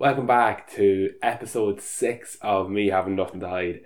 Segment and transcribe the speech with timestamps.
[0.00, 3.80] Welcome back to episode six of me having nothing to hide.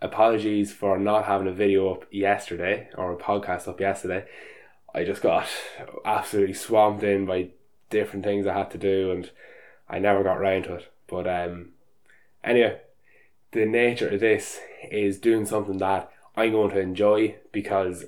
[0.00, 4.24] Apologies for not having a video up yesterday or a podcast up yesterday.
[4.92, 5.46] I just got
[6.04, 7.50] absolutely swamped in by
[7.90, 9.30] different things I had to do and
[9.88, 10.92] I never got around to it.
[11.06, 11.68] But um,
[12.42, 12.80] anyway,
[13.52, 14.58] the nature of this
[14.90, 18.06] is doing something that I'm going to enjoy because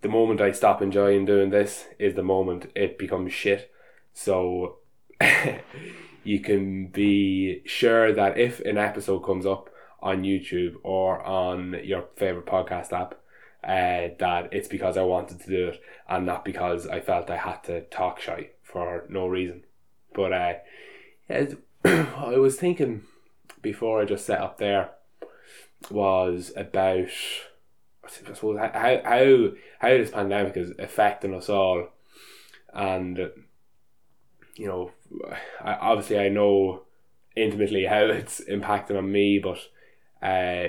[0.00, 3.72] the moment I stop enjoying doing this is the moment it becomes shit.
[4.12, 4.78] So
[6.26, 12.06] you can be sure that if an episode comes up on YouTube or on your
[12.16, 13.14] favorite podcast app,
[13.62, 17.36] uh, that it's because I wanted to do it and not because I felt I
[17.36, 19.64] had to talk shy for no reason.
[20.14, 20.54] But uh,
[21.84, 23.02] I was thinking
[23.62, 24.90] before I just set up there
[25.90, 27.08] was about
[28.04, 29.50] I suppose how how
[29.80, 31.88] how this pandemic is affecting us all,
[32.72, 33.30] and
[34.56, 34.90] you know,
[35.62, 36.82] I, obviously I know
[37.36, 39.58] intimately how it's impacting on me, but
[40.22, 40.68] uh,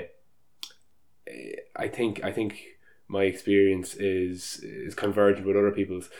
[1.76, 2.76] I think I think
[3.08, 6.10] my experience is is convergent with other people's.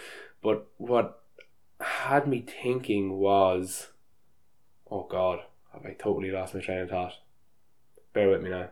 [0.43, 1.23] But what
[1.81, 3.89] had me thinking was,
[4.91, 5.41] oh God,
[5.73, 7.15] have I totally lost my train of thought?
[8.13, 8.69] Bear with me now.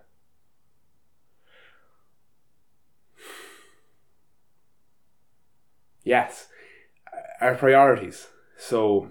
[6.04, 6.46] Yes,
[7.40, 8.28] our priorities.
[8.56, 9.10] So,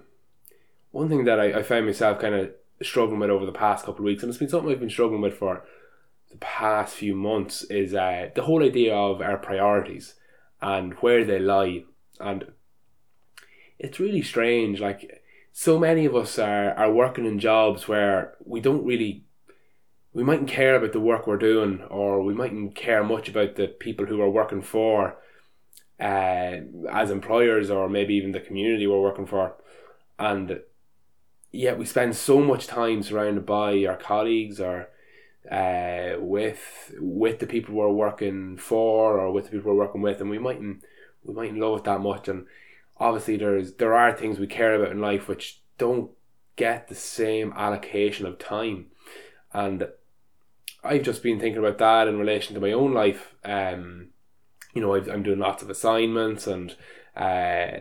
[0.92, 2.52] one thing that I, I found myself kind of
[2.82, 5.22] struggling with over the past couple of weeks, and it's been something I've been struggling
[5.22, 5.64] with for
[6.32, 10.16] the past few months is uh, the whole idea of our priorities
[10.62, 11.84] and where they lie.
[12.20, 12.52] And
[13.80, 14.80] it's really strange.
[14.80, 15.24] Like,
[15.54, 19.26] so many of us are, are working in jobs where we don't really,
[20.14, 23.68] we mightn't care about the work we're doing, or we mightn't care much about the
[23.68, 25.18] people who we're working for
[26.00, 26.58] uh,
[26.92, 29.56] as employers, or maybe even the community we're working for.
[30.20, 30.62] And
[31.52, 34.90] yet we spend so much time surrounded by our colleagues or
[35.50, 40.22] uh, with with the people we're working for or with the people we're working with,
[40.22, 40.84] and we mightn't
[41.24, 42.28] we mightn't love it that much.
[42.28, 42.46] And
[42.98, 46.12] obviously, there's there are things we care about in life which don't
[46.56, 48.88] get the same allocation of time,
[49.54, 49.88] and
[50.84, 53.34] I've just been thinking about that in relation to my own life.
[53.44, 54.10] Um,
[54.76, 56.76] you know, i am doing lots of assignments, and
[57.16, 57.78] uh,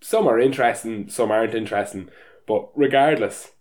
[0.00, 2.08] some are interesting, some aren't interesting.
[2.46, 3.52] But regardless,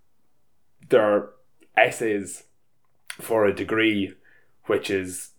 [0.90, 1.30] they're
[1.76, 2.44] essays
[3.20, 4.14] for a degree
[4.66, 5.32] which is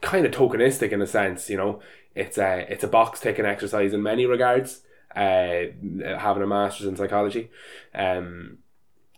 [0.00, 1.80] kind of tokenistic in a sense, you know.
[2.14, 4.82] It's a it's a box ticking exercise in many regards.
[5.14, 5.72] Uh,
[6.18, 7.50] having a master's in psychology,
[7.94, 8.58] um,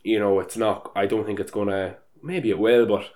[0.04, 0.90] you know, it's not.
[0.96, 1.96] I don't think it's gonna.
[2.22, 3.10] Maybe it will, but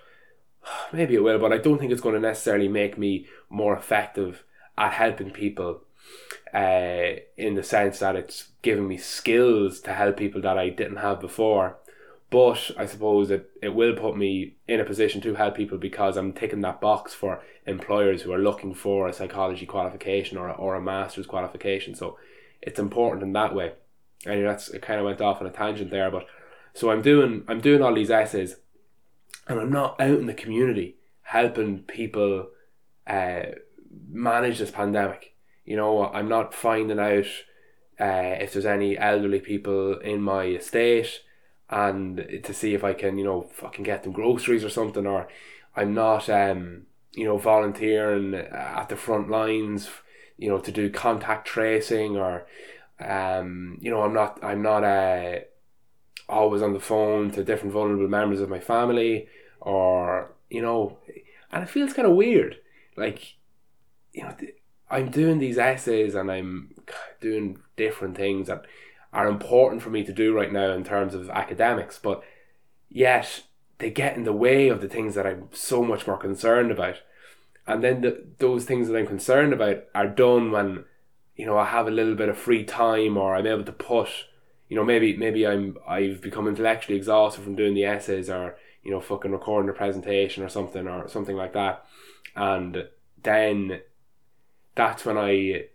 [0.93, 1.39] maybe it will.
[1.39, 4.43] But I don't think it's going to necessarily make me more effective
[4.77, 5.81] at helping people.
[6.53, 10.97] Uh, in the sense that it's giving me skills to help people that I didn't
[10.97, 11.77] have before
[12.33, 16.17] but I suppose it, it will put me in a position to help people because
[16.17, 20.53] I'm ticking that box for employers who are looking for a psychology qualification or a,
[20.53, 21.93] or a master's qualification.
[21.93, 22.17] So
[22.59, 23.73] it's important in that way.
[24.25, 26.25] And that's it kind of went off on a tangent there, but
[26.73, 28.55] so I'm doing I'm doing all these essays
[29.47, 32.49] and I'm not out in the community helping people
[33.07, 33.43] uh,
[34.09, 35.33] manage this pandemic.
[35.65, 37.25] You know, I'm not finding out
[37.99, 41.21] uh, if there's any elderly people in my estate
[41.69, 45.27] and to see if I can, you know, fucking get them groceries or something, or
[45.75, 46.83] I'm not, um,
[47.13, 49.89] you know, volunteering at the front lines,
[50.37, 52.45] you know, to do contact tracing, or,
[52.99, 55.39] um, you know, I'm not, I'm not, uh,
[56.29, 59.27] always on the phone to different vulnerable members of my family,
[59.59, 60.97] or you know,
[61.51, 62.57] and it feels kind of weird,
[62.95, 63.35] like,
[64.13, 64.35] you know,
[64.89, 66.75] I'm doing these essays and I'm
[67.19, 68.65] doing different things that
[69.11, 72.23] are important for me to do right now in terms of academics, but
[72.89, 73.43] yet
[73.79, 76.95] they get in the way of the things that I'm so much more concerned about.
[77.65, 80.85] And then the, those things that I'm concerned about are done when,
[81.35, 84.09] you know, I have a little bit of free time or I'm able to put,
[84.73, 88.89] you know, maybe maybe I'm I've become intellectually exhausted from doing the essays or, you
[88.89, 91.85] know, fucking recording a presentation or something or something like that.
[92.35, 92.87] And
[93.21, 93.81] then
[94.73, 95.65] that's when I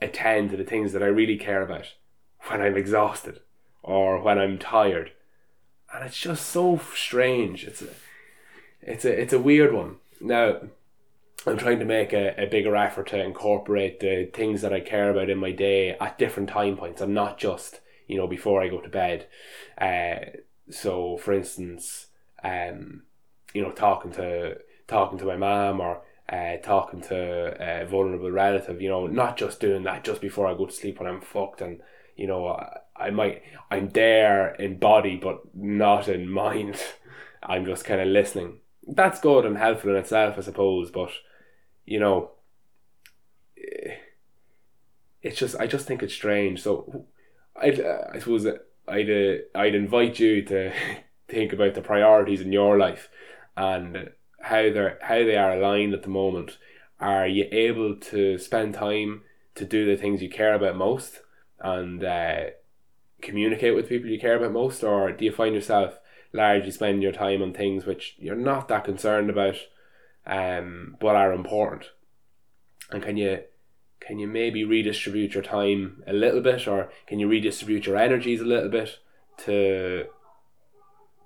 [0.00, 1.92] attend to the things that I really care about
[2.46, 3.40] when I'm exhausted
[3.82, 5.12] or when I'm tired.
[5.92, 7.64] And it's just so strange.
[7.64, 7.88] It's a
[8.80, 9.96] it's a it's a weird one.
[10.18, 10.60] Now
[11.46, 15.10] I'm trying to make a, a bigger effort to incorporate the things that I care
[15.10, 18.68] about in my day at different time points and not just, you know, before I
[18.68, 19.26] go to bed.
[19.78, 20.38] Uh,
[20.70, 22.06] so for instance,
[22.42, 23.02] um,
[23.52, 28.80] you know, talking to talking to my mom or uh, talking to a vulnerable relative,
[28.80, 31.60] you know, not just doing that just before I go to sleep when I'm fucked
[31.60, 31.80] and
[32.16, 32.58] you know,
[32.96, 36.80] I might I'm there in body but not in mind.
[37.42, 38.60] I'm just kind of listening.
[38.86, 40.90] That's good and helpful in itself, I suppose.
[40.90, 41.10] But
[41.84, 42.30] you know,
[43.58, 43.94] eh,
[45.22, 46.62] it's just I just think it's strange.
[46.62, 47.06] So
[47.56, 47.68] I
[48.12, 50.72] I suppose I'd uh, I'd invite you to
[51.28, 53.08] think about the priorities in your life
[53.56, 54.10] and
[54.40, 56.58] how they're how they are aligned at the moment.
[57.00, 59.22] Are you able to spend time
[59.56, 61.20] to do the things you care about most
[61.60, 62.44] and uh,
[63.20, 65.98] communicate with people you care about most, or do you find yourself
[66.32, 69.56] largely spending your time on things which you're not that concerned about,
[70.26, 71.86] um, but are important?
[72.90, 73.40] And can you
[74.06, 78.40] can you maybe redistribute your time a little bit, or can you redistribute your energies
[78.40, 78.98] a little bit
[79.38, 80.06] to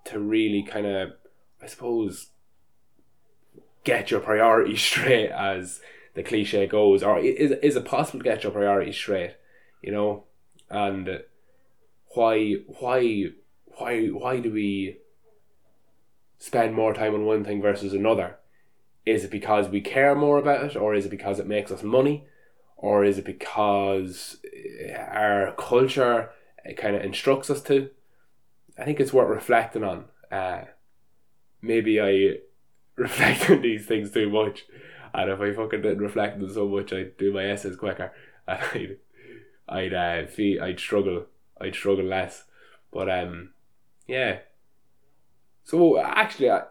[0.05, 1.13] to really kind of,
[1.61, 2.29] I suppose,
[3.85, 5.81] get your priorities straight, as
[6.15, 9.37] the cliche goes, or is is it possible to get your priorities straight?
[9.83, 10.25] You know,
[10.71, 11.23] and
[12.15, 13.27] why why
[13.79, 14.99] why why do we
[16.39, 18.37] spend more time on one thing versus another?
[19.05, 21.83] Is it because we care more about it, or is it because it makes us
[21.83, 22.27] money,
[22.79, 24.39] or is it because
[24.97, 26.31] our culture
[26.77, 27.91] kind of instructs us to?
[28.79, 30.05] I think it's worth reflecting on.
[30.31, 30.63] Uh,
[31.61, 32.39] maybe I
[32.97, 34.65] reflect on these things too much,
[35.13, 38.13] and if I fucking didn't reflect on them so much, I'd do my essays quicker,
[38.47, 38.97] and I'd
[39.69, 41.27] I'd uh, feel I'd struggle
[41.61, 42.45] I'd struggle less.
[42.93, 43.51] But um,
[44.07, 44.39] yeah.
[45.65, 46.63] So actually, I,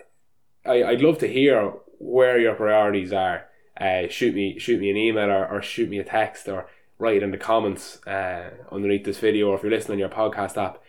[0.66, 3.46] I I'd love to hear where your priorities are.
[3.80, 7.22] Uh, shoot me shoot me an email or, or shoot me a text or write
[7.22, 10.82] in the comments uh, underneath this video or if you're listening on your podcast app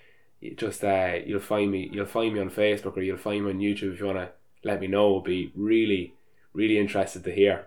[0.57, 3.59] just uh, you'll find me you'll find me on Facebook or you'll find me on
[3.59, 4.31] YouTube if you want to
[4.65, 6.15] let me know I'll be really
[6.55, 7.67] really interested to hear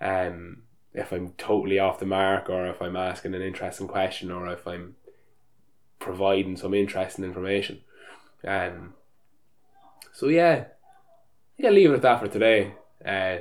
[0.00, 0.62] um
[0.92, 4.66] if I'm totally off the mark or if I'm asking an interesting question or if
[4.66, 4.96] I'm
[5.98, 7.80] providing some interesting information.
[8.46, 8.94] Um,
[10.12, 12.74] so yeah, I think I'll leave it at that for today.
[13.04, 13.38] Uh,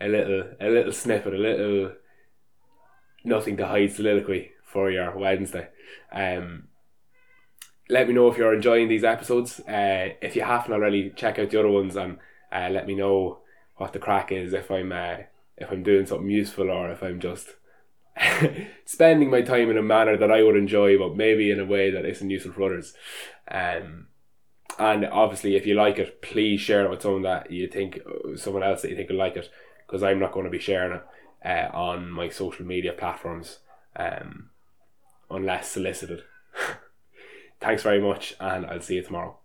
[0.00, 1.92] a little, a little snippet, a little
[3.24, 5.68] nothing to hide soliloquy for your Wednesday.
[6.12, 6.68] Um,
[7.88, 9.60] let me know if you're enjoying these episodes.
[9.60, 12.18] Uh, if you haven't already, check out the other ones and
[12.52, 13.38] uh, let me know
[13.76, 14.52] what the crack is.
[14.52, 15.16] If I'm uh,
[15.56, 17.54] if I'm doing something useful or if I'm just
[18.84, 21.90] spending my time in a manner that I would enjoy, but maybe in a way
[21.90, 22.94] that isn't useful for others.
[23.48, 24.08] Um,
[24.78, 28.00] and obviously, if you like it, please share it with someone that you think,
[28.34, 29.48] someone else that you think will like it,
[29.86, 31.02] because I'm not going to be sharing it
[31.44, 33.58] uh, on my social media platforms
[33.96, 34.50] um,
[35.30, 36.22] unless solicited.
[37.60, 39.38] Thanks very much, and I'll see you tomorrow.